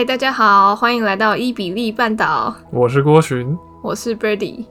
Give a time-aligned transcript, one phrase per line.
[0.00, 2.56] 嗨，大家好，欢迎来到伊比利半岛。
[2.70, 4.64] 我是郭寻，我是 Birdy。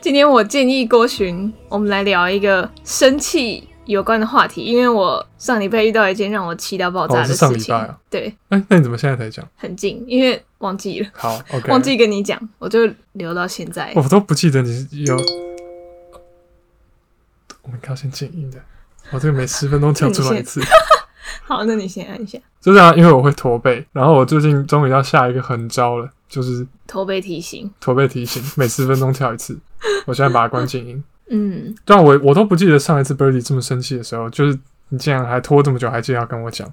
[0.00, 7.48] 今天我建议郭寻，我们来聊一个生气有关的话题，因为我上礼拜遇到一件让我气到爆炸的事情。
[7.48, 7.98] 哦、是上礼拜啊？
[8.08, 8.20] 对。
[8.50, 9.44] 哎、欸，那你怎么现在才讲？
[9.56, 11.08] 很近，因为忘记了。
[11.12, 11.68] 好，OK。
[11.68, 13.92] 忘记跟你讲，我就留到现在。
[13.96, 15.16] 我都不记得你有。
[17.62, 18.58] 我们要先静音的。
[19.10, 20.62] 我这个每十分钟跳出来一次。
[21.44, 22.38] 好，那你先按一下。
[22.60, 27.70] 就这样，因为我会驼背，然后我最近终于要下一个狠招了，就是驼背提醒。
[27.80, 29.58] 驼背提醒，每十分钟跳一次。
[30.06, 31.02] 我现在把它关静音。
[31.30, 34.58] 嗯，但我我都不记得上一次 Birdy 这么生气的时候，就是
[34.88, 36.70] 你竟然还拖这么久，还记得要跟我讲。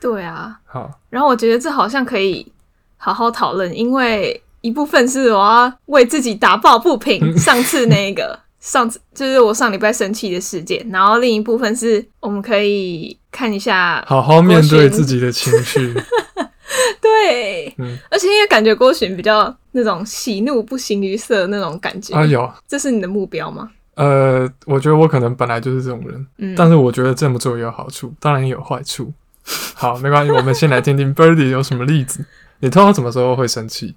[0.00, 0.58] 对啊。
[0.66, 0.90] 好。
[1.08, 2.52] 然后我觉得这好像可以
[2.96, 8.38] 好好讨论，因为一部分是我要为自己打抱不平，上次那个。
[8.62, 15.92] 上次就是我上礼拜生气的事件，然后另一部分是我们可以看一下，好好面对自己的情绪。
[17.02, 23.68] 对，嗯，而且因为感觉郭洵比较那种喜怒不形于色那种感觉啊，有，这是你的目标吗？
[23.96, 29.12] 呃，我觉得我可能本来就是这种人，嗯，但是我觉得这么做也有好处，当然也有坏处。
[29.74, 32.24] 好，没关系，我们先来听听 Birdy 有什么例子。
[32.60, 33.96] 你通常什么时候会生气？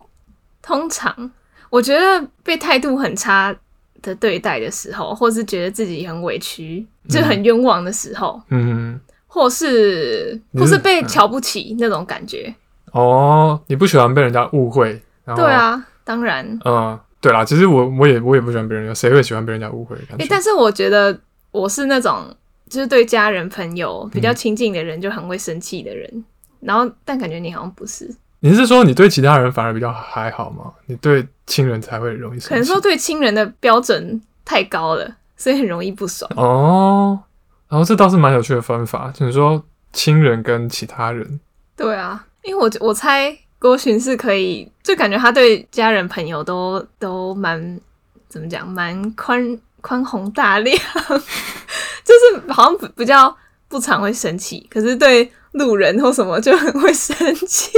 [0.64, 1.32] 通常
[1.70, 3.56] 我觉得被态度很差
[4.02, 12.54] 的对待的时候，或是觉得自己很委屈，就很冤枉的时候，嗯，或是或是被瞧不起那种感觉。
[12.92, 15.02] 哦，你不喜欢被人家误会？
[15.36, 16.46] 对啊，当然。
[16.64, 20.16] 嗯，对啦，其实我我也我也不喜欢别人，谁会喜欢被人家误会哎？
[20.20, 21.20] 欸，但是我觉得
[21.52, 22.26] 我是那种
[22.70, 26.24] 就是对家人朋友比较亲近的人就很会生气的人，嗯，
[26.62, 28.10] 然后但感觉你好像不是。
[28.48, 30.72] 你是说你对其他人反而比较还好吗？
[30.86, 32.50] 你对亲人才会容易生气？
[32.50, 36.30] 可能说对亲人的标准太高了，所以很容易不爽。
[36.36, 37.20] 哦，
[37.68, 41.40] 然后这倒是蛮有趣的分法，就是说亲人跟其他人。
[41.76, 47.82] 对啊，因为我我猜郭洵是可以，就感觉他对家人朋友都都蛮
[48.30, 50.78] 怎么讲，蛮宽宽宏大量，
[51.10, 53.36] 就是好像比较
[53.68, 55.32] 不常会生气，可是对。
[55.56, 57.16] 路人或什么就很会生
[57.48, 57.72] 气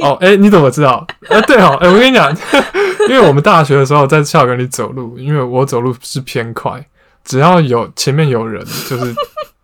[0.00, 1.06] 哦，哎、欸，你怎么知道？
[1.28, 2.34] 哎、欸，对哦，哎、欸，我跟你讲，
[3.08, 6.84] 因为我们大学的时候在校园里走路，因为我走路是偏快，
[7.24, 9.14] 只要有前面有人，就是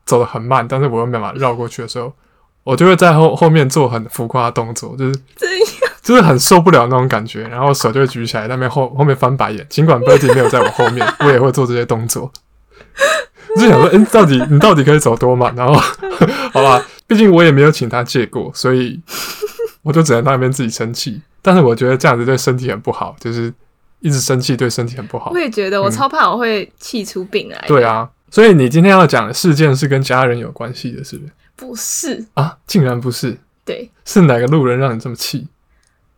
[0.05, 2.13] 走得很慢， 但是我又没办法绕过去的时候，
[2.65, 5.15] 我就会在后后面做很浮夸的动作，就是
[6.03, 12.33] 就是很受不了那种感觉，然后手就会举起来，那边后后面翻白眼，尽管 Birdy 没有在我后面， 我也会做这些动作。
[13.57, 15.53] 就想说，哎、欸，到底你到底可以走多慢？
[15.57, 15.75] 然后，
[16.53, 16.83] 好吧。
[17.11, 19.01] 毕竟我也没有请他借过，所以
[19.83, 21.21] 我就只能在那边自己生气。
[21.43, 23.53] 但是我觉得这样子对身体很不好，就是
[23.99, 25.33] 一直生气对身体很不好。
[25.33, 27.67] 我也觉得，我超怕我会气出病来、嗯。
[27.67, 31.33] 对啊，所以你今天要讲的事件是跟家人有关系的，是不是？
[31.57, 33.37] 不是啊，竟然不是。
[33.65, 35.49] 对，是哪个路人让你这么气？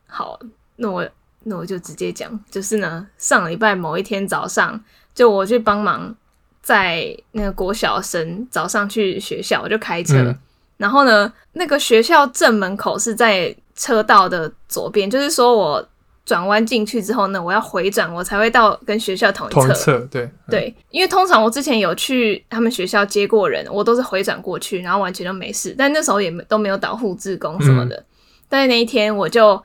[0.06, 0.38] 好，
[0.76, 1.08] 那我
[1.44, 4.78] 那我就直接讲，就是呢，上礼拜某一天早上，
[5.14, 6.14] 就我去帮忙
[6.60, 10.18] 在那个国小生早上去学校，我就开车。
[10.18, 10.38] 嗯
[10.82, 15.88] 然后呢，那个学校正门口是在车道的左边，就是说我
[16.24, 19.60] 转弯进去之后呢，我要回转，我才会到跟学校同一侧。
[19.60, 25.72] 同一侧，对对，因为通常我之前有去他们学校接过人，我都是回转过去，然后完全都没事。
[25.78, 27.94] 但那时候也都没有导护志工什么的。
[27.94, 28.04] 嗯、
[28.48, 29.62] 但是那一天我就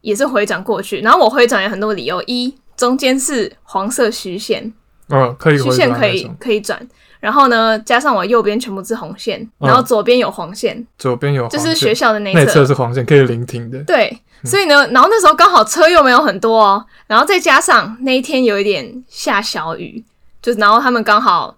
[0.00, 4.72] 也是回转过去，然后我回转有很多理由：一，中间是黄色虚线，
[5.08, 6.88] 哦，可以虚线可以可以转。
[7.24, 13.82] 然后呢，加上我右边全部是红线，然后左边有黄线，嗯、左边有就是学校的那一侧，是黄线，可以临停的。
[13.84, 20.04] 对，所以呢，然后那时候刚好车又没有很多哦，然后再加上那一天有一点下小雨，
[20.42, 21.56] 就然后他们刚好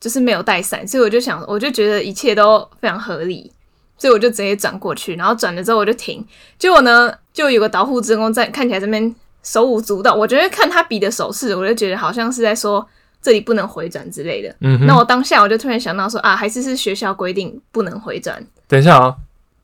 [0.00, 3.52] 就是没有带伞，所以我就想，我就觉得一切都非常合理，
[3.96, 6.26] 所以我就直接转过去，然后转了之后我就停，
[6.58, 9.14] 结果呢，就有个导护职工在看起来这边
[9.44, 12.84] 手舞足蹈，我觉得看他比的手势，我就觉得好像是在说。
[13.24, 14.54] 这里不能回转之类的。
[14.60, 18.46] 嗯，那我当下我就突然想到说啊，还是是学校规定不能回转。
[18.68, 19.16] 等一下啊，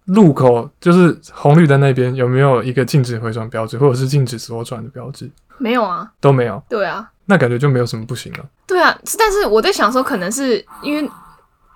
[0.06, 5.30] 路口就是红绿灯那边有没有一个禁止回转标志，或者是禁止左转的标志？
[5.58, 6.62] 没有啊，都没有。
[6.70, 8.38] 对啊，那感觉就没有什么不行了。
[8.66, 11.10] 对啊，但是我在想说，可能是因为。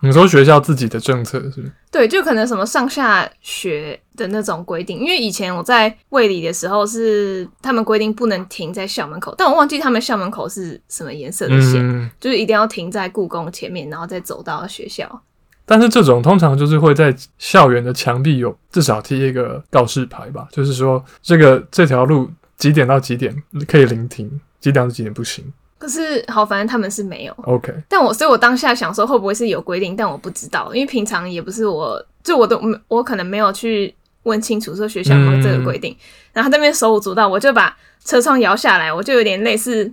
[0.01, 1.73] 你说学校自己的政策是不是？
[1.91, 15.23] 对，就可能什么上下学的那种规定，因为以前我在卫理的时候是他们规定不能停在校门口，但我忘记他们校门口是什么颜色的线，嗯，就是一定要停在故宫前面，然后再走到学校。
[15.67, 23.35] 但是这种通常就是会在校园的墙壁有至少贴一个告示牌吧，就是说这个这条路几点到几点
[23.67, 24.29] 可以临停，
[24.61, 25.45] 几点到几点不行。
[25.79, 27.35] 可是好，反正他们是没有。
[27.43, 33.95] OK，但我所以，我当下想说会不会是有规定，但我不知道，因为平常也不是我，就我都我可能没有去
[34.25, 35.93] 问清楚说学校有没有这个规定。
[35.93, 36.05] 嗯、
[36.35, 37.75] 然后他那边手舞足蹈，我就把
[38.05, 39.91] 车窗摇下来，我就有点类似，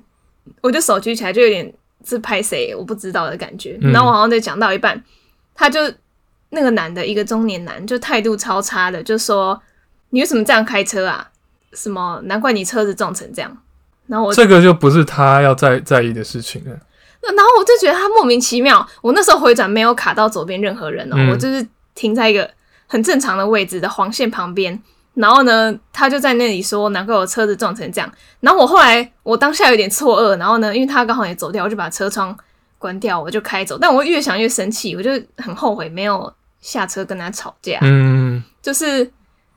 [0.62, 1.74] 我就手举起来，就有点
[2.06, 3.78] 是拍谁我不知道的感觉。
[3.82, 5.02] 嗯、然后我好像在讲到一半，
[5.56, 5.80] 他就
[6.50, 9.62] 那个男的，一个中年男，就态度超差的，就说
[10.12, 11.30] ：“你为什么这样开车啊？
[11.74, 13.58] 什么难怪你车子撞成这样。”
[14.08, 16.72] 然后我这个就不是他要在在意的事情了。
[17.22, 18.86] 然后我就觉得他莫名其妙。
[19.02, 22.50] 我那时候回转没有卡到左边任何人哦，嗯、我就是停在一个
[22.92, 24.78] 很正常的位置的黄线旁边。
[25.14, 28.12] 然后呢，他就在那里说：“难怪我车子撞成这样。”
[28.42, 30.38] 然后我后来我当下有点错愕。
[30.38, 32.38] 然后呢，因为他刚好也走掉，我就把车窗
[32.78, 33.78] 关掉，我就开走。
[33.78, 37.80] 但我越想越生气，我就很后悔没有下车跟他吵架。
[37.82, 39.10] 嗯，就是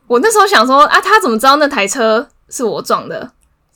[0.07, 3.29] 我那时候想说啊，他怎么知道那台车是我撞的？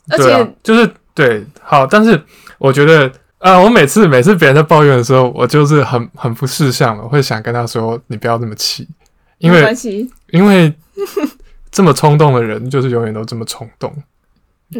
[0.08, 2.22] 而且、啊、就是对，好，但是
[2.58, 3.10] 我觉得。
[3.38, 3.62] 啊、呃！
[3.62, 8.84] 我每次每次别人在抱怨的时候，我就是很很不识相了，我会想跟他说：“你不要那么气，
[9.38, 9.76] 因为
[10.30, 10.72] 因为
[11.70, 13.92] 这么冲动的人就是永远都这么冲动。”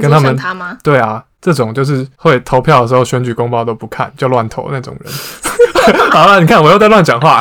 [0.01, 0.77] 跟他们他吗？
[0.83, 5.13] 对啊，这种就是会投票的时候选举公报都不看就乱投那种人。
[6.13, 7.41] 好了，你看我又在乱讲话，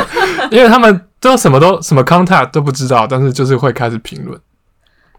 [0.52, 4.38] 因为他们都什么都什么 contact 都不知道，但是就是会开始评论。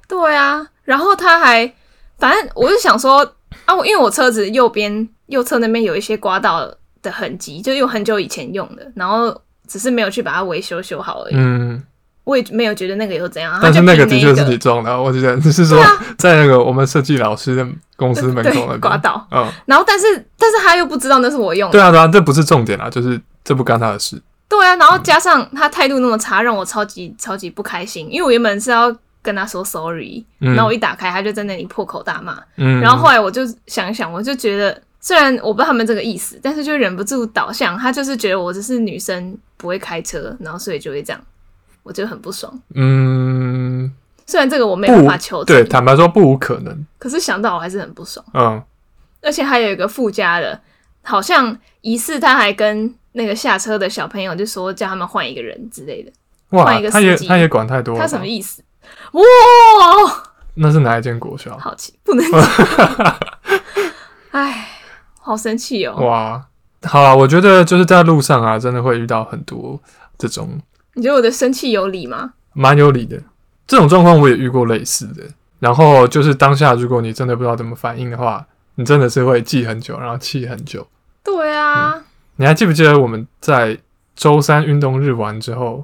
[0.08, 1.74] 对啊，然后他还
[2.20, 3.28] 反正我就想说
[3.66, 5.10] 啊，我因为我车子右边。
[5.28, 6.66] 右侧那边有一些刮到
[7.02, 11.36] 的痕迹，就用很久以前用的，然后只是没有去把它维修修好而已。
[11.36, 11.84] 嗯，
[12.24, 13.60] 我也没有觉得那个有怎样。
[13.62, 15.84] 但是那个的确是你撞的，我觉得只是说
[16.18, 19.28] 在那个我们设计老师的公司门口那边刮到。
[19.32, 20.06] 嗯，然后但是
[20.38, 21.72] 但是他又不知道那是我用的。
[21.72, 24.22] 对啊对啊，这不是重点啊，就是这不干他的事。
[24.50, 32.38] 对啊，然后加上他态度那么差，让我超级超级不开心，因为我原本是要跟他说 sorry，然后我一打开他就在那里破口大骂。
[32.56, 34.82] 嗯，然后后来我就想一想，我就觉得。
[35.00, 41.22] 虽然我不知道他们这个意思，但是就忍不住导向，他就是觉得我只是女生不会开车，然后所以就会这样，
[41.84, 42.52] 我觉得很不爽。
[42.74, 43.90] 嗯，
[44.26, 48.26] 虽然这个我没有办法求证，对，坦白说不无可能，可是想到我还是很不爽。
[48.34, 48.62] 嗯，
[49.22, 50.60] 而且还有一个附加的，
[51.04, 56.12] 好像疑似他还跟那个下车的小朋友就说叫他们换一个人之类的，
[56.50, 58.64] 换一个司机，他也他也管太多了，他什么意思？
[59.12, 59.22] 哇，
[60.56, 61.58] 那是哪一间国小？
[61.58, 62.42] 好奇不能讲，
[64.32, 64.74] 哎。
[65.28, 65.94] 好生气哦！
[65.98, 66.48] 哇，
[66.84, 69.78] 好啊，我觉得就是在路上啊，真的会遇到很多
[70.18, 70.58] 这种。
[70.94, 72.32] 你觉得我的生气有理吗？
[72.54, 73.22] 蛮有理的，
[73.68, 75.22] 这种状况我也遇过类似的。
[75.60, 80.88] 然后就是当下，如果你真的不知道怎么反应的话，你真的是会记很久，然后气很久。
[81.26, 82.04] 对啊、嗯，
[82.38, 83.78] 你还记不记得我们在
[84.16, 85.84] 周三运动日完之后，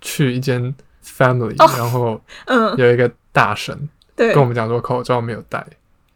[0.00, 0.74] 去一间
[1.04, 5.66] family，、哦、然后嗯，有一个大神跟我们讲说口罩没有戴。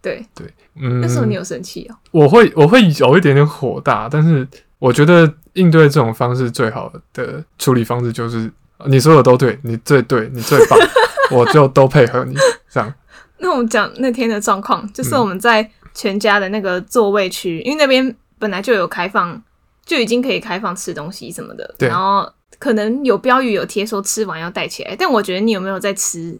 [0.02, 1.94] 对对，嗯，那时候你有生气哦？
[2.10, 4.46] 我会我会有一点点火大，但是
[4.80, 8.50] 我觉得应对这种方式最好的处理方式就是
[8.86, 10.76] 你说的都对，你最对，你最棒，
[11.30, 12.34] 我就都配合你
[12.68, 12.92] 这样。
[13.38, 19.40] 那我们讲那天的状况，就是我们在全家的那个座位区，嗯、因为那边本来就有开放，
[19.86, 22.28] 就已经可以开放吃东西什么的，对然后
[22.58, 26.36] 可能有标语有贴说吃完要带起来，但我觉得你有没有在吃，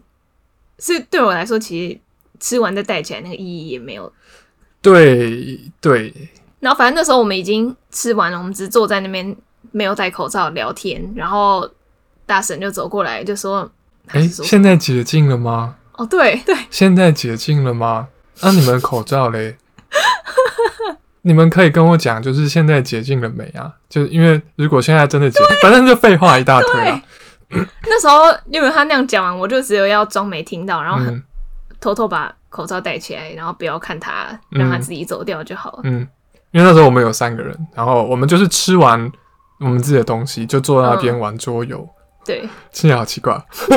[0.79, 1.99] 是对我来说其实。
[2.43, 4.11] 吃完再戴起来，那个意义也没有。
[4.81, 6.13] 对对。
[6.59, 9.33] 然后反正那时候我们已经吃完了，我们只是坐在那边
[9.71, 11.01] 没有戴口罩聊天。
[11.15, 11.69] 然后
[12.25, 13.71] 大婶就走过来就说
[14.11, 18.09] ：“哎，现在解禁了吗？”哦，对对，现在解禁了吗？
[18.41, 19.55] 那、啊、你们口罩嘞？
[21.23, 23.71] 你们可以跟我讲，就是现在解禁了没啊？
[23.87, 27.01] 就是因为如果现在真的解禁，反正就废话一大堆啊。
[27.83, 31.15] 那时候因为他那样讲完，我就只有要装没听到，然后很。
[31.15, 31.23] 嗯
[31.83, 35.79] 偷偷把口罩戴起来，然后不要看他，让他自己走掉就好了。
[35.83, 36.07] 嗯，
[36.51, 39.11] 因为那时候我们有三个人，然后我们就是吃完
[39.59, 41.85] 我们自己的东西，就坐在那边玩桌游。
[42.23, 42.39] 对，
[42.71, 43.37] 听起来好奇怪。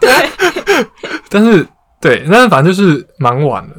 [0.00, 0.10] 对，
[1.30, 1.64] 但是
[2.00, 3.74] 对，但是反正就是蛮晚了，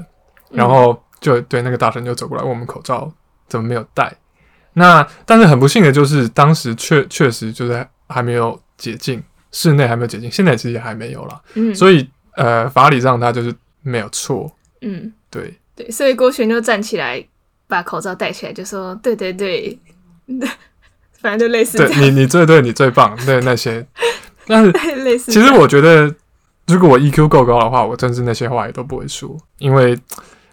[0.50, 3.12] 然后就对那个大神就走过来问我们口罩
[3.50, 4.16] 怎么没有戴。
[4.72, 11.42] 那但是很不幸的就是当时确确实就是还没有解禁，室内还没有解禁，现在其实也还没有了。
[11.56, 12.10] 嗯，所以。
[12.36, 14.52] 呃，法理上他就是没有错。
[14.82, 17.24] 嗯，对对，所以郭璇就站起来，
[17.68, 19.78] 把口罩戴起来，就说：“对对对，
[21.20, 23.86] 反正就类似你你最对，你最棒，对 那些。
[24.48, 24.72] 但是
[25.04, 26.14] 类似，其实我觉得，
[26.68, 29.98] 如果我 EQ 够高的话，我真是那些话也都不会说，因为，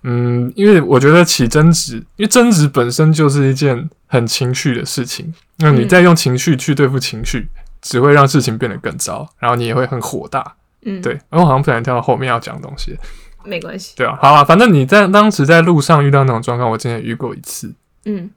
[0.03, 5.33] 嗯，因为我觉得起争执，因为争执本身就是一件很情绪的事情。
[5.57, 10.55] 那你再用情绪去对付情绪，嗯、只会让事情变得更糟，然后你也会很火大。
[10.85, 12.97] 嗯，对，然后我好像不小心跳到后面要讲东西，
[13.45, 13.95] 没关系。
[13.97, 17.75] 对啊，好啊，反正你在当时在路上遇到那种状况，我之前遇过一次。
[18.05, 18.31] 嗯，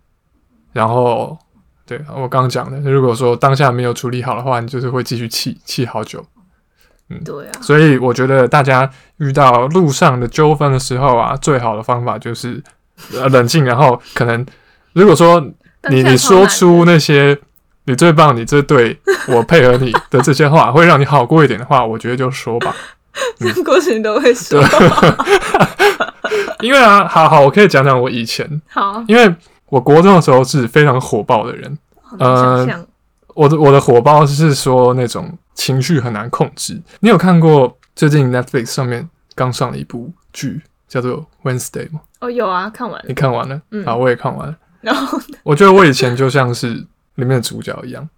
[0.74, 1.38] 然后
[1.86, 6.26] 对我刚刚讲的，如果说当下没有处理好的话，你就是会继续气气好久。
[7.10, 7.52] 嗯，对啊。
[7.62, 12.62] 所以我觉得大家遇到路上的纠纷的时候啊，最好的方法就是
[13.14, 14.46] 呃冷静，然后可能
[14.94, 15.40] 如果说
[15.90, 17.38] 你你说出那些
[17.86, 18.98] 你最棒，你最对，
[19.28, 22.76] 我配合你的这些话，会让你好过一点的话，我觉得就说吧。
[23.38, 24.64] 这个 过程都会说。
[26.62, 28.62] 因为啊，好好，我可以讲讲我以前。
[28.70, 29.36] 好，因为
[29.68, 31.78] 我国中的时候是非常火爆的人。
[32.20, 32.68] 呃，
[33.34, 36.80] 我的我的火爆是说那种情绪很难控制。
[37.00, 42.02] 你有看过最近 Netflix 上面刚上了一部剧叫做 Wednesday 吗？
[42.20, 43.06] 哦，有啊，看完了。
[43.08, 43.60] 你看完了？
[43.72, 44.56] 嗯，好，我也看完了。
[44.82, 46.86] 然后，我觉得我以前就像是
[47.22, 48.10] 里面的主角一样，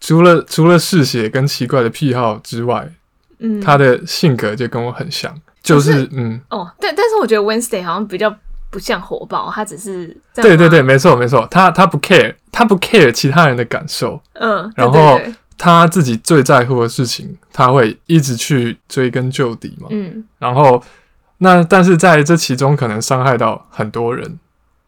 [0.00, 2.90] 除了除了嗜血跟奇怪的癖好之外，
[3.38, 5.32] 嗯，他的性格就跟我很像。
[5.62, 6.40] 就是，是嗯。
[6.48, 8.34] 哦，但但是我觉得 Wednesday 好像比较
[8.70, 15.20] 不像火爆，他只是对对对，没错没错，他他不 care，他不 care 其他人的感受，嗯，然后
[15.58, 20.82] 他自己最在乎的事情，他会一直去追根究底嘛，嗯，然后
[21.38, 24.38] 那但是在这其中可能伤害到很多人，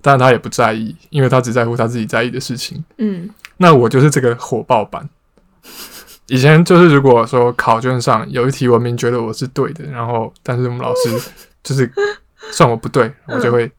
[0.01, 5.09] 但他也不在意，因为他只在乎他自己在意的事情，嗯，那我就是这个火爆版。
[6.29, 11.91] 以前就是，如果说考卷上有一题我明觉得我是对的，然后但是我们老师就是
[12.53, 13.71] 算我不对，我就会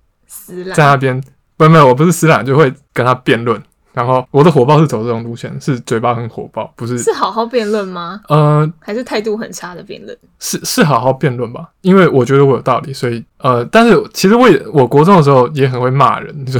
[0.74, 1.22] 在那边，
[1.58, 3.62] 不是没有，我不是死懒，就会跟他辩论。
[3.92, 8.22] 然后我的火爆是走这种路线，是嘴巴很火爆，不是是好好辩论吗？
[8.30, 10.18] 呃，还是态度很差的辩论？
[10.40, 16.60] 是是好好辩论吧，因为我觉得我有道理，所以呃，但是其实我也我国中的时候也很会骂人，就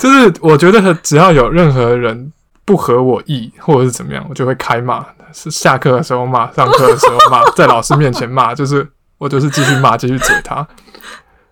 [0.00, 2.32] 就是我觉得只要有任何人。
[2.64, 5.04] 不合我意，或者是怎么样，我就会开骂。
[5.34, 10.66] 是下课的时候骂，上课的时候骂， 在老师面前骂，就是我就是继续骂，继续嘴他。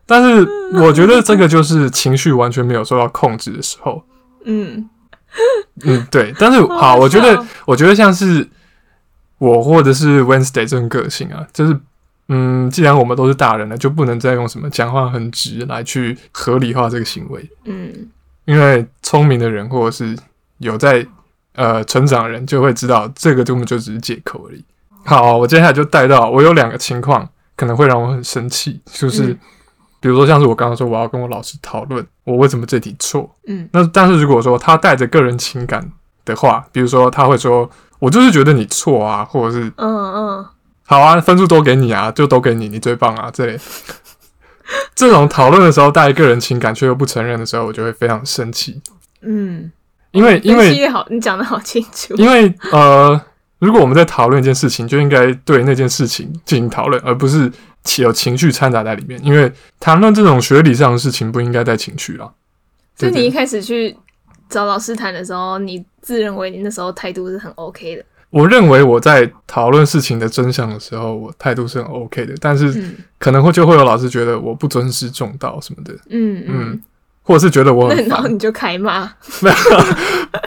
[0.07, 4.01] 但是我觉得这个就是情绪完全没有受到控制的时候。
[4.45, 4.89] 嗯
[5.83, 6.33] 嗯，对。
[6.39, 8.49] 但是好，我觉得我觉得像是
[9.39, 11.77] 我或者是 Wednesday 这种个性啊，就是
[12.29, 17.51] 嗯，既然我们都是大人了，就不能再用什么讲话很直来去合理化这个行为。
[17.65, 18.09] 嗯，
[18.51, 20.17] 因为聪明的人或者是。
[20.61, 21.07] 有在
[21.55, 24.63] 呃成长的人就会知道，这个根本就只是借口而已。
[25.07, 27.27] 好，我接下来就带到我有两个情况
[27.57, 29.39] 可能会让我很生气，就是、嗯、
[30.01, 35.91] 比如说像是我刚刚说我要跟我老师讨论我为什么这题错，嗯，那但是如果说他带着个人情感
[36.27, 40.47] 的话，比如说他会说我就是觉得你错啊，或者是嗯嗯，
[40.85, 43.59] 好啊，分数都给你啊，就都给你，你最棒啊，这类
[45.01, 48.81] 这种讨论的时候带个人情感却又不承认的时候，我就会非常生气，
[49.23, 49.73] 嗯。
[50.13, 52.13] 因为因为好，你讲的好清楚。
[52.17, 53.21] 因为呃，
[53.61, 57.49] 如果我们在讨论一件事情，就应该对那件事情进行讨论，而不是
[57.85, 59.25] 起有情绪掺杂在里面。
[59.25, 62.29] 因为谈论这种学理上的事情，不应该带情绪啊。
[62.97, 63.97] 所以你一开始去
[64.49, 68.05] 找老师谈的时候，你自认为你那时候态度是很 OK 的。
[68.31, 75.93] 我认为我在讨论事情的真相的时候，我态度是很 OK 的，但是可能会就会有老师觉得我不尊师重道什么的。
[76.09, 76.47] 嗯嗯。
[76.49, 76.83] 嗯
[77.23, 79.03] 或者是觉得我很烦，然后你就开骂？
[79.41, 79.57] 没有，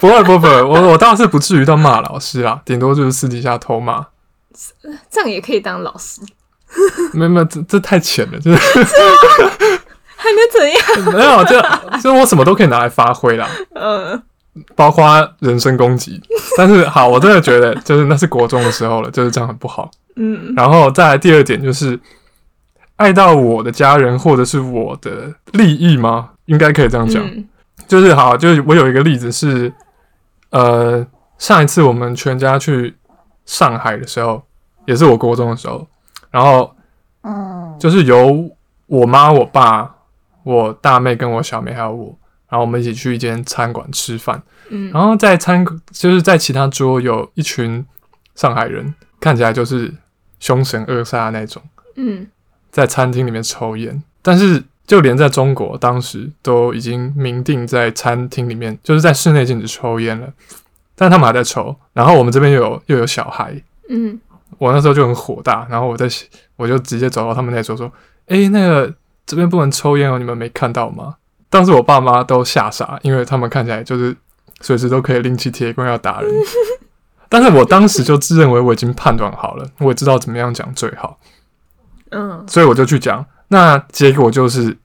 [0.01, 4.05] 不会不会，我我倒是不至于到骂老师啊，顶多就是私底下偷骂。
[5.09, 6.19] 这样也可以当老师？
[7.13, 11.13] 没有没有，这这太浅了，就是还能怎样？
[11.13, 14.21] 没有，就就我什么都可以拿来发挥啦，嗯，
[14.75, 15.05] 包括
[15.39, 16.21] 人身攻击。
[16.57, 19.89] 但是好，我真的觉得就是那是国中的时候了，就是这样很不好。
[20.15, 21.99] 嗯，然后再来第二点就是
[22.97, 26.29] 爱到我的家人或者是我的利益吗？
[26.45, 27.47] 应该可以这样讲，嗯，
[27.87, 29.73] 就是好，就是我有一个例子是，
[30.51, 31.05] 呃，
[31.37, 32.95] 上一次我们全家去
[33.45, 34.43] 上海的时候，
[34.85, 35.87] 也是我国中的时候，
[36.29, 36.75] 然后，
[37.23, 38.49] 嗯就是由
[38.85, 39.95] 我妈、我爸、
[40.43, 42.15] 我大妹跟我小妹还有我，
[42.53, 47.83] 然后我们一起去一间餐馆吃饭，嗯，然后在餐就是在其他桌有一群
[48.35, 49.91] 上海人，看起来就是
[50.39, 51.59] 凶神恶煞那种，
[51.95, 52.27] 嗯，
[52.69, 54.63] 在餐厅里面抽烟，但是。
[54.85, 60.27] 就连在中国，当时都已经明定在餐厅里面，就是在室内禁止抽烟了，
[60.93, 61.73] 但他们还在抽。
[61.93, 63.55] 然后我们这边又有又有小孩，
[63.87, 64.19] 嗯，
[64.57, 66.05] 我那时候就很火大，然后我在
[66.57, 67.89] 我就直接走到他们那桌说
[68.27, 68.93] ：“哎、欸，那个
[69.25, 71.15] 这边不能抽烟哦，你们没看到吗？”
[71.53, 74.15] 当时我爸妈都吓傻，因为他们看起来就是
[74.59, 76.31] 随时都可以拎起铁棍要打人。
[77.29, 81.19] 但是我当时就自认为我已经判断好了，我也知道怎么样讲最好，
[82.09, 83.23] 嗯，所以我就去讲。
[83.49, 84.75] 那结果就是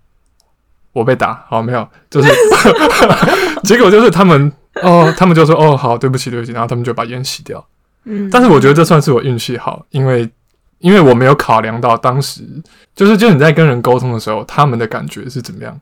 [0.93, 2.29] 我被打，好没有，就是
[3.65, 7.67] 结果就是他们哦，他们就说哦好，对不起对不起，然后他们就把烟熄掉。
[8.05, 10.29] 嗯，但是我觉得这算是我运气好，因为
[10.81, 12.43] 因为我没有考量到当时
[12.95, 15.81] 就是就你在跟人沟通的时候，他们的感觉是怎么样。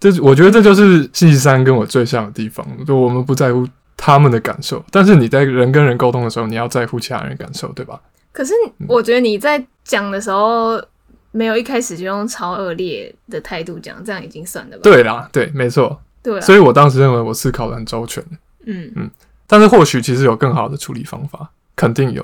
[0.00, 8.00] 这我觉得这就是星期三跟我最像的地方，就我们不在乎他们的感受，但是你在人跟人沟通的时候，你要在乎其他人感受，对吧？
[8.32, 8.52] 可是
[8.88, 10.82] 我觉得你在讲的时候，
[11.30, 14.80] 没有一开始就用超恶劣的态度讲，这样已经算了吧？
[14.82, 18.22] 对啦，对，没错，对啊，所以我当时认为我思考的很周全。
[18.66, 19.10] 嗯嗯，
[19.46, 22.22] 但是或许其实有更好的处理方法，肯定有，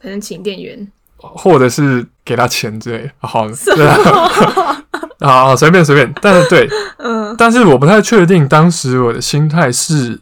[0.00, 3.10] 可能请店员，或者是给他钱之类的。
[3.18, 4.84] 好，什么对啊，
[5.22, 6.12] 好，随便随便。
[6.20, 10.20] 但是对， 嗯，但是我不太确定当时我的心态是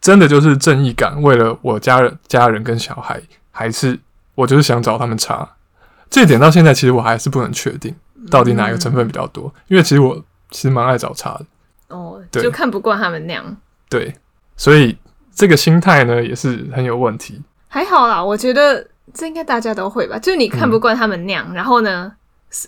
[0.00, 3.98] 真的就是正义感，为了我家人、家人跟小孩，还是
[4.34, 5.48] 我就是想找他们茬。
[6.10, 7.94] 这一点到现在其实我还是不能确定
[8.30, 10.16] 到底哪一个成分比较多，因为其实我
[10.50, 11.44] 其实蛮爱找茬的。
[11.88, 13.56] 哦，对就看不惯他们那样。
[13.88, 14.14] 对。
[14.56, 14.96] 所以
[15.32, 17.40] 这个心态呢，也是很有问题。
[17.68, 20.18] 还好啦，我觉得这应该大家都会吧。
[20.18, 22.12] 就是你看不惯他们那样，嗯、然后呢，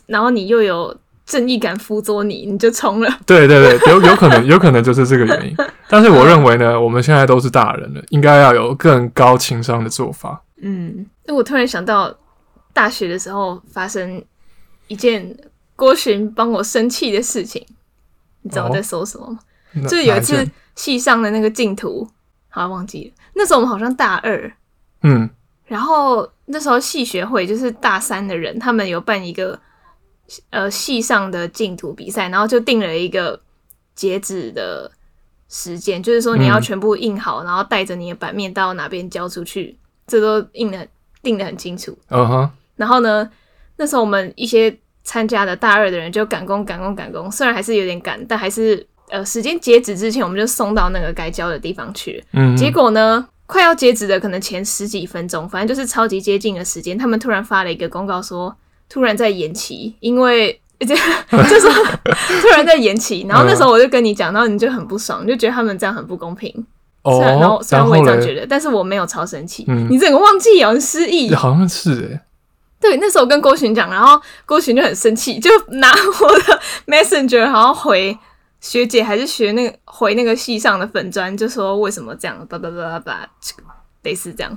[0.07, 0.97] 然后你又有
[1.31, 3.09] 正义感辅佐你，你就冲了。
[3.25, 5.57] 对对对，有有可能，有可能就是这个原因。
[5.89, 10.43] 但是我认为呢，我们现在都是大人了，应该要有更高情商的做法。
[10.61, 12.13] 嗯，那我突然想到，
[12.73, 14.21] 大学的时候发生
[14.89, 15.35] 一件
[15.77, 17.65] 郭寻帮我生气的事情，
[18.43, 19.39] 你知道我在说什么吗？
[19.77, 20.47] 哦、就是有一次。
[20.77, 22.09] 戏上的那个镜头，
[22.49, 23.23] 好像忘记了。
[23.35, 24.51] 那时候我们好像大二，
[25.03, 25.29] 嗯，
[25.67, 29.61] 然后那时候系学会就是大三的人，他们有办一个
[30.51, 33.41] 呃系上的竞图比赛，然后就定了一个
[33.95, 34.91] 截止的
[35.49, 40.87] 时间，就是说你要全部印好，嗯、然后带着你的版面到哪边交出去，这都印的
[41.23, 41.97] 定的很清楚。
[42.09, 42.51] 嗯哼。
[42.77, 43.31] 然后呢，
[43.77, 48.87] 那时候我们一些参加的大二的人就赶工赶工赶工，虽然还是有点赶，但还是。
[49.13, 52.23] 呃，时间截止之前，我们就送到那个该交的地方去。
[52.31, 58.57] 嗯，结果呢，快要截止的可能前十几分钟，反正就是超级接近的时间，他们突然发了一个公告说，
[58.91, 61.69] 突然在延期，因为 这就是
[62.43, 63.25] 突然在延期。
[63.27, 66.53] 然后那时候我就跟你讲，然后你就很不爽，你就觉得他们这样很不公平。
[67.03, 69.65] 哦，然后虽然我也这样觉得，但是我没有超生气。
[69.69, 72.21] 嗯，你整个忘记哦，你失忆，好像是诶。
[72.79, 78.19] 对，那时候我跟郭洵讲，然后郭洵就很生气，就拿我的 Messenger 然后回。
[78.61, 83.31] 学姐还是学那个回那个系上的粉砖，就说为什么这样，叭叭叭叭叭，
[84.03, 84.55] 类似这样。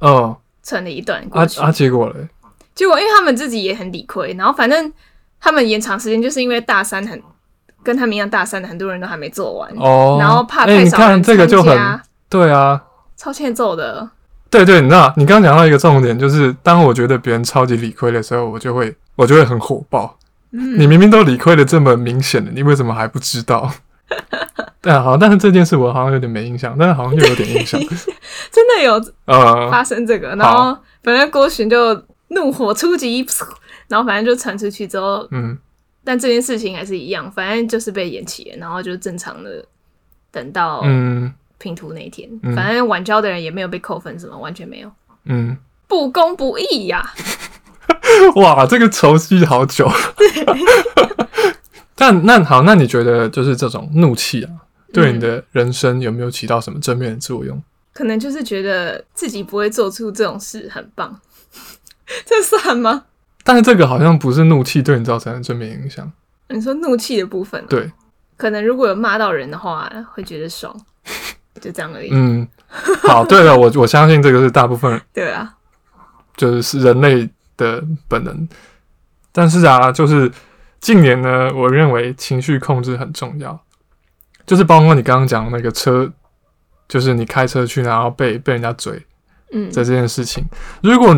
[0.00, 2.28] 哦，传了一段啊啊，结果嘞？
[2.74, 4.92] 结果因为他们自己也很理亏，然后反正
[5.40, 7.22] 他们延长时间，就是因为大三很
[7.82, 12.82] 跟他们一样，大三的很多人都还没做完哦，然后怕太少人参加，欸、你看这个就很对啊，
[13.16, 14.08] 超欠揍的。
[14.50, 20.16] 对对，你知道，你刚刚讲到一个重点，就是当我觉得别人超级理亏的时候，我就会我就会很火爆。
[20.50, 23.68] 你明明都理亏的这么明显了，你为什么还不知道？
[24.80, 27.80] 对啊，好，但是这件事我好像有点没印象，但是好像又有点印象，
[28.52, 32.00] 真的有呃发生这个，然后反正郭巡就
[32.34, 33.26] 怒火出击，
[33.88, 35.56] 然后反正就传出去之后，嗯，
[36.04, 39.64] 但这件事情还是一样，反正就是被延期了，然后就正常的
[40.30, 44.92] 等到嗯拼图那一天，嗯、反正晚交的人也没有被扣分，什么完全没有，
[45.24, 45.56] 嗯，
[45.88, 47.14] 不公不义呀、啊。
[48.36, 49.88] 哇，这个熟悉好久。
[51.94, 54.50] 但那好，那你觉得就是这种怒气啊，
[54.92, 57.62] 对你的人生有没有起到什么正面的作用？
[57.92, 61.20] 可能就是觉得自己不会做出这种事，很棒。
[62.24, 63.04] 这算吗？
[63.42, 66.10] 但是这个好像不是怒气对你造成的正面影响。
[66.48, 67.90] 你说怒气的部分啊，对，
[68.36, 70.74] 可能如果有骂到人的话，会觉得爽，
[71.60, 72.08] 就这样而已。
[72.12, 72.46] 嗯，
[73.02, 75.54] 好，对了，我 我相信这个是大部分人，对啊，
[76.36, 77.28] 就是人类。
[77.56, 78.48] 的本能，
[79.30, 80.28] 但是啊，就是
[80.80, 83.56] 近年呢，我认为情绪控制很重要，
[84.44, 86.12] 就是包括你刚刚讲的那个车，
[86.88, 89.00] 就是你开车去，然后被被人家追，
[89.52, 90.44] 嗯，在这件事情，
[90.82, 91.14] 如果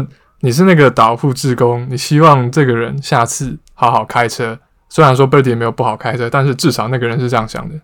[0.46, 4.56] 你是那个导护志工，你希望这个人下次好好开车，
[4.88, 7.74] 虽然说 Birdy 也没有不好开车，但是至少那个人是这样想的，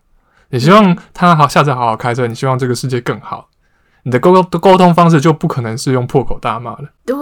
[0.51, 3.49] 你希望他好下次好好开车，你希望这个世界更好，
[4.05, 7.17] 你的沟沟沟通方式就不可能是用破口大骂了，对，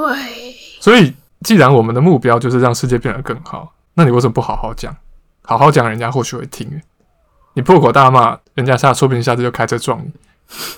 [0.79, 1.15] 所以。
[1.43, 4.95] 既然我们的目标就是让世界变得更好，那你为什么不好好讲？
[5.41, 6.83] 好好讲，人家或许会听。
[7.55, 10.13] 你破口大骂，人家下说不定下次就开车撞你。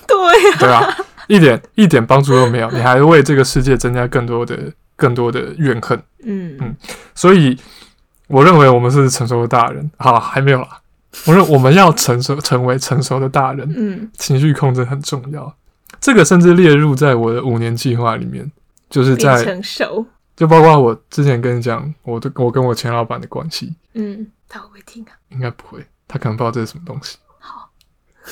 [0.07, 0.17] 对
[0.53, 4.57] 啊，对啊，一点一点帮助都没有，你还为这个世界增加更多的
[4.95, 6.01] 更多的怨恨。
[6.23, 6.75] 嗯嗯，
[7.15, 7.57] 所以
[8.27, 9.89] 我认为我们是成熟的大人。
[9.97, 10.81] 好了，还没有啦。
[11.25, 13.71] 我认我们要成熟，成为成熟的大人。
[13.75, 15.55] 嗯，情绪控制很重要。
[16.01, 18.51] 这个甚至列入在我的五年计划里面，
[18.89, 20.05] 就是在成熟。
[20.35, 25.13] 就包括我之前跟你讲，我的我跟我前老板的关系，嗯，他会不会听啊？
[25.29, 27.17] 应该不会，他可能不知道这是什么东西。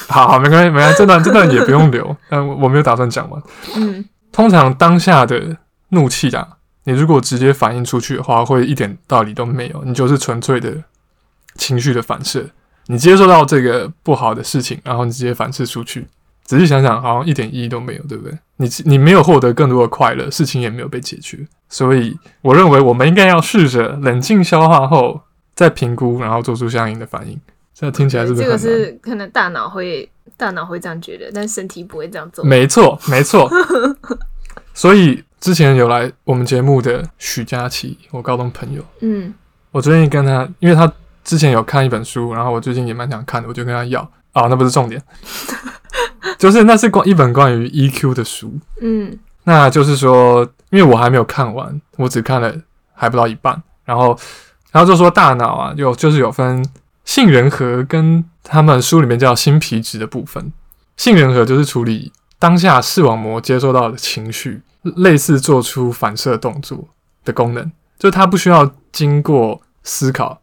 [0.07, 3.41] 好，好好，没关系，没关系，这段这段也不用留，但 我我没有打算讲完。
[3.75, 5.57] 嗯，通常当下的
[5.89, 6.47] 怒气啊，
[6.85, 10.83] 你如果直接反映出去的话，会一点道理都没有，你就是纯粹的
[11.55, 12.45] 情绪的反射。
[12.87, 16.07] 你接受到这个不好的事情，然后你直接反射出去，
[16.43, 18.37] 仔细想想，好像一点意义都没有，对不对？
[18.57, 25.21] 你你没有获得更多的快乐，事情也没有被解决，所以我认为我们应该要试着冷静消化后
[25.53, 27.39] 再评估，然后做出相应的反应。
[27.81, 28.43] 这听起来是不是？
[28.45, 32.45] 这个是可能大脑会大脑会这样觉得，但身体不会这样做。
[32.45, 33.49] 没错，没错。
[34.73, 39.33] 所以之前有来我们节目的许佳琪，我高中朋友，嗯，
[39.71, 40.89] 我最近跟他，因为他
[41.23, 44.09] 之前有看一本书，然后我最近也蛮想看的，我就跟他要。
[44.33, 45.03] 啊，那不是重点，
[46.39, 52.55] 就是那是关一本关于 EQ 的书，嗯，那就是说，因为我还没有看完，我只看了
[52.93, 54.17] 还不到一半，然后，
[54.71, 56.65] 然后就说大脑啊，有就是有分
[57.03, 60.51] 杏仁核跟他们书里面叫新皮质的部分，
[60.97, 66.87] 杏仁核就是处理当下视网膜接收到的情绪，类似做出反射动作
[67.23, 70.41] 的功能，就它不需要经过思考，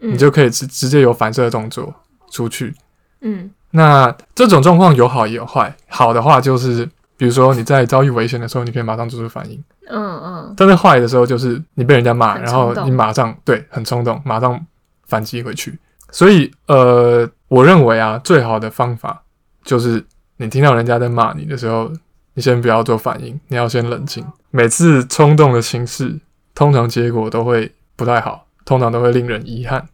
[0.00, 1.94] 你就可以直直接有反射动作
[2.30, 2.74] 出去。
[3.20, 5.74] 嗯，那这种状况有好也有坏。
[5.88, 9.62] 好的话就是，比如说你在遭遇危险的时候，你可以马上做出反应。
[9.88, 10.54] 嗯嗯。
[10.56, 14.64] 但是坏的时候就是你被人家骂，然后你马上对很冲动，马上
[15.08, 15.78] 反击回去。
[16.10, 19.22] 所以呃，我认为啊，最好的方法
[19.64, 20.04] 就是
[20.36, 21.90] 你听到人家在骂你的时候，
[22.34, 24.24] 你先不要做反应，你要先冷静。
[24.50, 26.18] 每次冲动的形式，
[26.54, 29.86] 通常结果都会不太好，通常都会令人遗憾。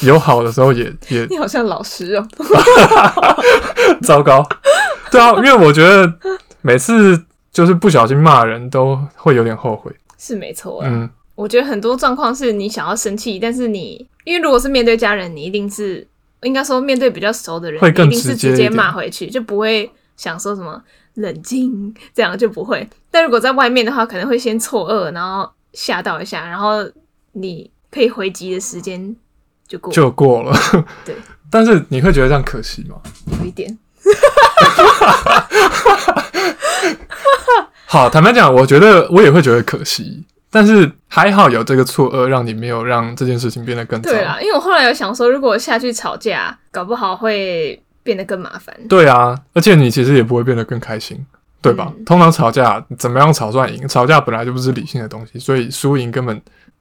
[0.00, 2.26] 有好的时候也也， 你好像老师哦，
[4.02, 4.46] 糟糕，
[5.10, 6.12] 对啊，因为我觉得
[6.60, 7.20] 每次
[7.52, 10.88] 就是不小心骂人都会有点后悔，是没错啊。
[10.88, 16.06] 嗯，我觉得很多状况是你想要生气，但是你因为如果是面对家人，你一定是
[16.42, 20.82] 应该说面对比较熟的人，会更一定是直接骂回去，就不会想说什么
[21.14, 22.86] 冷静，这样就不会。
[23.10, 26.78] 但如果在外面的话，可能会先错愕，然后吓到一下，然后
[27.32, 29.16] 你可以回击的时间。
[29.68, 30.54] 就过，就过了，
[31.02, 31.14] 对。
[31.50, 32.96] 但是你会觉得这样可惜吗？
[33.40, 33.78] 有一点。
[37.86, 40.26] 好，坦白讲，我觉得我也会觉得可惜。
[40.52, 44.10] 但是还好有这个错愕，让你没有让这件事情变得更糟。
[44.10, 48.76] 对啊，因为我后来有想说，如果下去吵架，搞不好会变得更麻烦。
[48.86, 51.24] 对啊，而且你其实也不会变得更开心，
[51.62, 51.90] 对吧？
[51.96, 53.88] 嗯、通常吵架怎么样吵算赢？
[53.88, 56.38] 吵架本来就不是理性的东西，所以输赢根本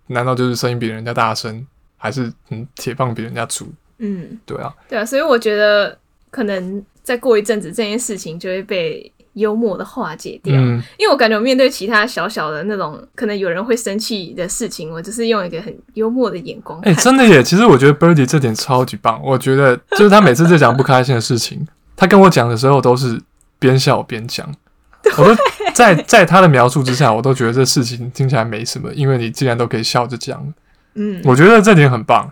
[0.08, 1.66] 难道就是声音比人家大声？
[1.98, 3.72] 还是嗯，铁棒比人家粗。
[4.00, 5.98] 嗯，对啊，对啊，所以我觉得
[6.30, 10.54] 可能再过一阵子，这件事情就会被幽默的化解掉。
[10.56, 16.80] 嗯，因为我感觉我面对其他小小的那种可能有人会生气的事情，我就是用一个很幽默的眼光。
[16.82, 17.42] 哎、欸，真的耶！
[17.42, 19.22] 其实我觉得 Birdy 这点超级棒。
[19.24, 21.66] 我觉得 就是他每次在讲不开心的事情，
[21.96, 23.22] 他跟我讲的时候都是
[23.60, 24.48] 边笑边讲。
[25.18, 25.36] 我都
[25.74, 30.54] 在在他的描述之下，我都觉得这事情听起来没什么，因为你既然都可以笑着讲。
[30.94, 32.32] 嗯，我觉得这点很棒，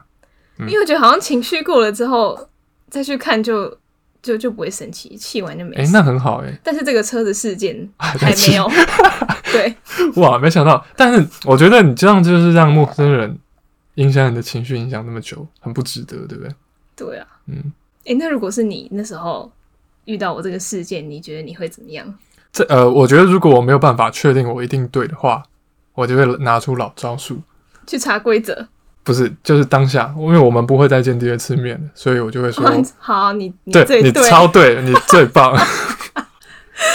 [0.60, 2.50] 因为我觉得好像情绪过了之后
[2.90, 3.76] 再去看就
[4.22, 5.82] 就就不会生气，气完就没事。
[5.82, 6.60] 哎，那很好哎。
[6.64, 8.70] 但是这个车子事件还没有，
[9.52, 9.76] 对，
[10.16, 10.86] 哇，没想到。
[10.96, 13.38] 但是我觉得你这样就是让陌生人
[13.96, 16.56] 影响你的情绪，影响那么久，很不值得，对不对？
[16.96, 17.72] 对啊，嗯。
[18.06, 19.52] 哎，那如果是你那时候
[20.06, 22.14] 遇到我这个事件，你觉得你会怎么样？
[22.52, 25.44] 这呃，我觉得如果我没有办法确定我一定对的话，
[25.94, 27.42] 我就会拿出老招数。
[27.86, 28.68] 去查规则，
[29.10, 32.64] 不是，就是当下，因为我们不会再见第二次面，所以我就会说：
[33.00, 35.52] “好，你，你对，你超对，你最棒。”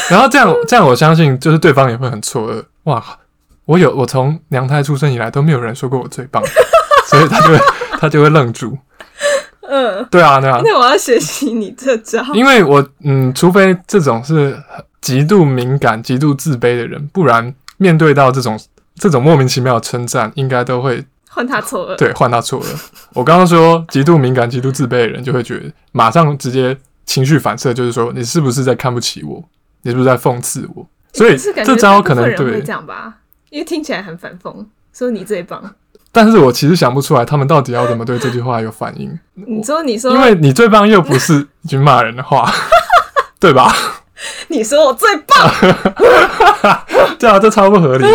[0.08, 2.62] 然后这样，这样我相信，就是对方也会很错愕。
[2.84, 3.04] 哇，
[3.64, 6.40] 我有，我从娘胎出生以来都没有人说过我最棒，
[7.08, 7.58] 所以他就会，
[7.98, 8.78] 他就会愣住。
[9.62, 10.60] 嗯，对啊，对啊。
[10.64, 14.56] 那我要学习你这招，因为我，嗯，除非这种是
[15.00, 18.56] 极度敏感、极度自卑的人，不然面对到这种。
[18.96, 21.96] 这种莫名其妙的称赞，应该都会换他错了。
[21.96, 22.66] 对，换他错了。
[23.12, 29.42] 我刚刚说极度敏感、极度自卑的人，就会觉得马上直接情绪反射，就是说你是不是在看不起我？
[29.82, 30.86] 你是不是在讽刺我？
[31.12, 33.14] 所以这招可能对这样吧，
[33.50, 35.74] 因为听起来很反讽，说你最棒。
[36.10, 39.18] 但是我其实想不出来，他们到底要怎么对这句话有反应。
[39.34, 42.48] 你说，你说，因为你最棒又不是一句骂人的话，
[43.40, 43.74] 对吧？
[44.46, 45.50] 你说我最棒，
[47.18, 48.14] 对啊，这超不合理的。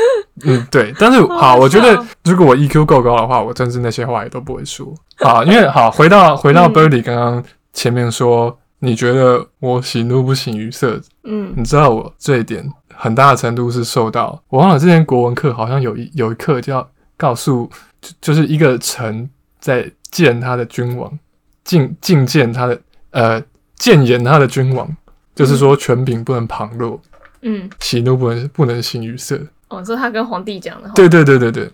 [0.44, 4.94] 嗯，对，但是好，我觉得如果我 EQ 够高的话，我真是那些话也都不会说。
[5.18, 8.48] 啊，因为好，回到回到 Birdy 刚刚前面说，
[8.80, 19.28] 嗯、你觉得我喜怒不形于色，嗯，你知道我这一点很大的程度是受到我忘了之前国文课好像有一有一课叫告诉，就就是一个臣
[19.58, 21.18] 在见他的君王，
[21.64, 22.80] 进进谏他的
[23.10, 23.42] 呃。
[23.78, 24.88] 谏言他的君王，
[25.34, 26.98] 就是说权柄不能旁落，
[27.42, 29.38] 嗯，喜怒不能不能形于色。
[29.68, 30.94] 哦，说他跟皇帝讲的话。
[30.94, 31.70] 对对对对对，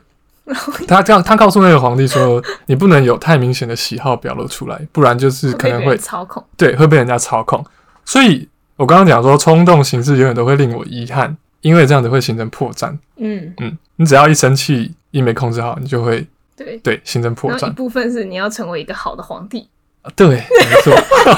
[0.87, 7.65] 他这样，他告诉那个皇帝说，你不能有太明显的喜好表露出来，不然就是可能会操控，对，会被人家操控。
[8.05, 12.97] 所以我刚刚讲说，冲动行事永远都会令我遗憾，因为这样子会形成破绽。
[13.17, 16.27] 嗯嗯，你只要一生气，一没控制好，你就会
[16.57, 17.69] 对对形成破绽。
[17.69, 19.69] 一部分是你要成为一个好的皇帝。
[20.17, 20.43] 对，没
[20.83, 20.93] 错，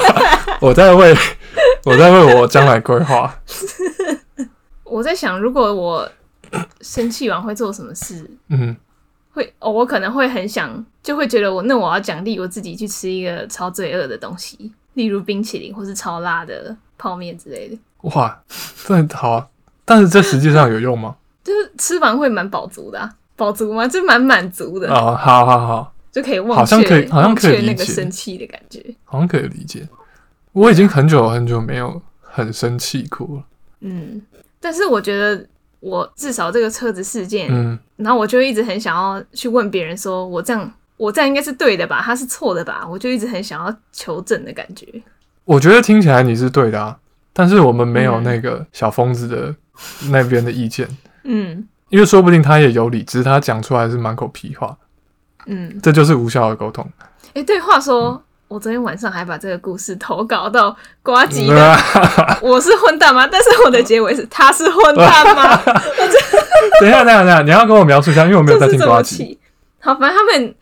[0.59, 1.15] 我在为
[1.83, 3.31] 我在为我将来规划。
[4.83, 6.09] 我在想，如果我
[6.81, 8.29] 生气完会做什么事？
[8.49, 8.75] 嗯，
[9.31, 17.77] 会哦，我可能会很想，就会觉得我那我要奖励我自己去吃一个超罪恶的东西，例如冰淇淋或是超辣的泡面之类的。
[18.09, 18.41] 哇，
[18.85, 19.47] 这好啊！
[19.83, 21.15] 但是这实际上有用吗？
[21.43, 23.87] 就是吃完会蛮饱足的啊，饱足吗？
[23.87, 25.15] 就蛮满足的哦。
[25.15, 25.91] 好好好。
[26.11, 29.85] 就可以忘却，好像可以，好像可以那个生气的感觉，好像可以理解。
[30.53, 33.43] 我已经很久很久没有很生气过了。
[33.81, 34.21] 嗯，
[34.61, 35.45] 但是我觉得
[35.85, 42.01] 我至少这个车子事件，嗯，然后我就一直很想要去问别人，说我这样，我这样应该是对的吧？
[42.01, 42.83] 他是错的吧？
[42.89, 44.87] 我就一直很想要求证的感觉。
[45.43, 46.97] 我觉得听起来你是对的啊，
[47.31, 49.55] 但是我们没有那个小疯子的
[50.09, 50.87] 那边的意见。
[51.23, 54.75] 嗯，因为说不定他也有理，只是他讲出来是满口屁话。
[55.45, 56.83] 嗯，这就是无效的沟通。
[57.27, 61.75] 哎、欸，对，话说、嗯、我昨天晚上还把这个故事投稿到瓜吉的。
[61.75, 63.27] 嗯、 我是混蛋吗？
[63.27, 65.57] 但是我的结尾是他是混蛋吗？
[66.79, 69.39] 等一下，等一下，等一下，你要跟我描述一下，因为我没有在听瓜吉。
[69.79, 70.55] 好，反正他们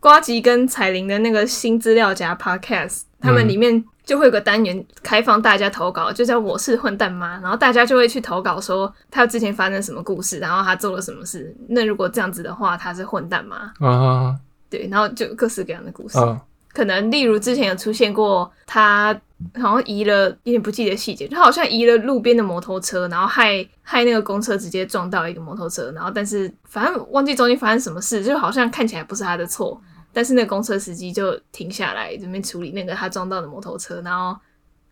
[0.00, 7.38] 瓜吉跟彩铃的那个新资料夹 Podcast，他们里面就会有个单元开放大家投稿，就叫我是混蛋吗？
[7.42, 11.54] 然后大家就会去投稿说他之前发生什么故事，然后他做了什么事。
[11.68, 13.72] 那如果这样子的话，他是混蛋吗？
[13.80, 14.36] 啊、uh，huh.
[14.68, 16.38] 对，然后就各式各样的故事，uh huh.
[16.72, 19.12] 可能例如之前有出现过他
[19.60, 29.80] 好像移了，有点不记得细节，他好像移了路边的摩托车，然后害害那个公车直接撞到一个摩托车，然后但是反正忘记中间发生什么事，就好像看起来不是他的错。
[30.12, 34.36] 但是那个公车司机就停下来这边处理那个他撞到的摩托车，然后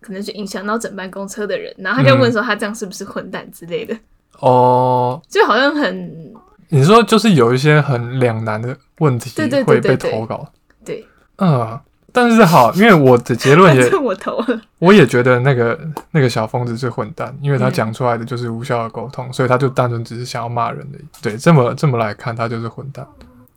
[0.00, 3.98] 可能就影响到整班公车的人，然后他就问说他这样是不是混蛋之类的。
[4.38, 6.32] 哦、嗯，就好像很，
[6.68, 9.30] 你说就是有一些很两难的问题
[9.64, 10.46] 会被投稿，
[10.84, 11.08] 对，对，对，对，对，
[11.38, 11.80] 嗯，
[12.12, 15.78] 但是好，因为我的结论也 我投了，我也觉得那个
[16.12, 23.06] 那个小疯子是混蛋，因为他讲出来的就是无效的沟通，嗯、所以他就单纯只是想要骂人的，对，这么这么来看，他就是混蛋。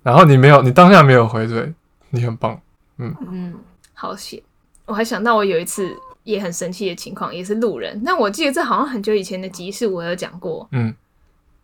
[0.04, 1.72] 然后你没有，你当下没有回嘴，
[2.10, 2.60] 你很棒，
[2.98, 3.54] 嗯嗯，
[3.94, 4.42] 好险！
[4.86, 8.02] 我还想到我有一次也很生气的情况，也是路人。
[8.04, 10.94] 但我记得这好像很久以前的集数，我有讲过，嗯，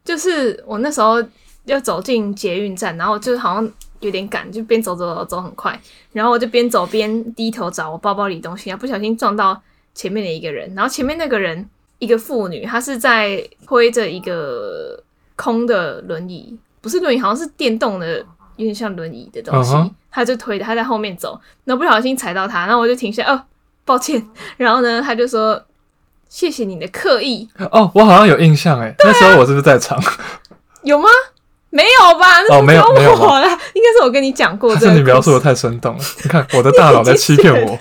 [0.06, 1.16] 就是我那时候
[1.66, 5.80] 要走进捷运站，然后就好像有点赶，就边走走走走很快，
[6.12, 9.62] 然后我就边走边低头找我包包里东西，然后不小心撞到
[9.94, 11.68] 前面的一个人，然后前面那个人
[12.00, 15.02] 一个妇女，她是在推着一个
[15.36, 16.58] 空的轮椅。
[16.80, 18.20] 不是轮椅，好像是电动的，
[18.56, 19.74] 有点像轮椅的东西。
[19.74, 19.92] Uh huh.
[20.10, 23.44] 他就推，着，她在后面走，然后不小心踩到她，然后我就停下，哦，
[23.84, 24.26] 抱歉。
[24.56, 25.62] 然后呢，他就说
[26.30, 30.02] ：“谢谢你的刻意。”哦，我好像有印象哎，啊、那时候我是不是在场？
[30.84, 31.10] 有吗？
[31.70, 32.26] 没有吧？
[32.50, 34.76] 哦，没有，没有，应该是我跟你讲过。
[34.80, 37.78] 是你描述的太生动了，你看我的大脑在 欺骗我。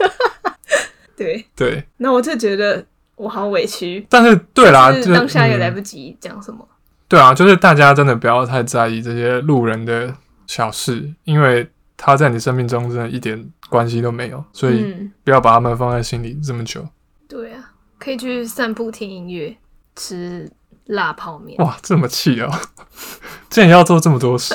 [1.16, 4.06] 对对，那我就觉得我好委屈。
[4.10, 6.66] 但是对啦，是当下也来不及讲什么。
[7.08, 10.12] 对啊，就是大家真的不要太在意这些路人的
[10.46, 14.94] 小事，因为他在你生命中真的一点关系都没有，所以
[15.24, 16.80] 不要把他们放在心里这么久。
[16.82, 16.90] 嗯、
[17.28, 19.56] 对啊，可以去散步、听音乐、
[19.94, 20.50] 吃
[20.86, 21.56] 辣泡面。
[21.64, 22.50] 哇，这么气哦！
[23.50, 24.54] 竟然要做这么多事，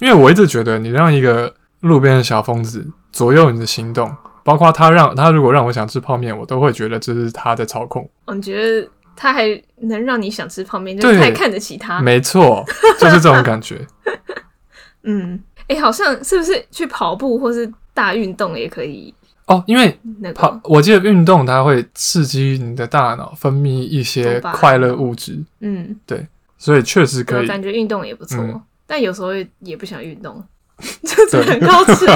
[0.00, 4.14] 因为我一直觉得你让一个路边的小疯子左右你的行动，
[4.44, 8.08] 包括他让他如果让我想吃泡面，我都会觉得这是他在操控。
[8.26, 8.88] 我觉得。
[9.20, 12.00] 他还能让你想吃泡面，就太看得起他。
[12.00, 12.64] 没错，
[13.00, 13.84] 就是这种感觉。
[15.02, 19.12] 嗯，哎、欸，好像是不是去跑步或是大运动也可以？
[19.48, 19.98] 哦，因为
[20.34, 25.42] 跑，我记得运动它会刺激你的大脑分泌一些快乐物质。
[25.60, 26.26] 嗯，对，
[26.58, 27.46] 所以确实可以。
[27.46, 29.30] 感觉运动也不错，嗯、但有时候
[29.60, 30.44] 也不想运动，
[31.02, 32.06] 就是很高吃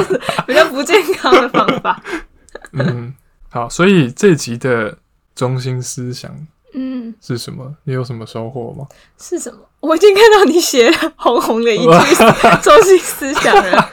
[0.47, 2.03] 比较不健康的方法。
[2.73, 3.14] 嗯，
[3.49, 4.99] 好，所以这集的
[5.35, 6.31] 中心思想。
[6.75, 7.75] 嗯，是什么？
[7.85, 8.87] 你有什么收获吗？
[9.18, 9.59] 是什么？
[9.81, 11.85] 我已经看到你写了红红的一句
[12.62, 13.90] 中心思想了，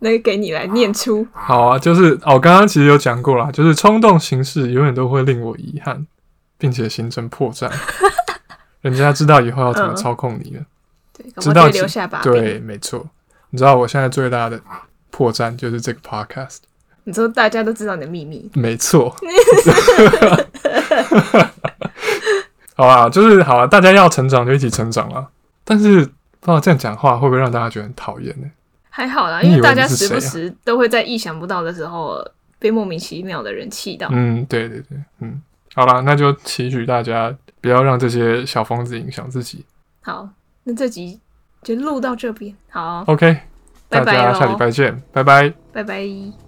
[0.00, 1.26] 那个给你来念出。
[1.32, 6.06] 好啊，就是哦刚刚其实有讲过啦，就是冲动行事永远都会令我遗憾，
[6.56, 7.70] 并且形成破绽。
[8.80, 10.66] 人家知道以后要怎么操控你了，嗯、
[11.34, 12.32] 对，知道留下把柄。
[12.32, 13.04] 对，没错。
[13.50, 14.60] 你知道我现在最大的
[15.10, 16.58] 破绽就是这个 podcast。
[17.04, 18.50] 你说大家都知道你的秘密？
[18.54, 19.16] 没错。
[22.76, 25.26] 好啊，就是好啊，大家要成长就一起成长啊。
[25.64, 28.46] 但是不知道这样讲话会不会让大家觉得很讨厌呢？
[28.98, 32.20] 还好啦，因为大家时不啊时都会在意想不到的时候
[32.58, 34.08] 被莫名其妙的人气到。
[34.10, 35.40] 嗯，对对对，嗯，
[35.72, 39.64] 好啦，那就期许大家不要让这些小疯子影响自己。
[40.00, 40.28] 好，
[40.64, 41.20] 那这集
[41.62, 42.52] 就录到这边。
[42.70, 43.38] 好，OK，
[43.88, 46.47] 拜拜大家下礼拜见，拜拜，拜拜。